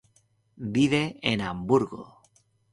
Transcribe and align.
Vive 0.75 1.19
en 1.21 1.41
Hamburgo 1.41 2.23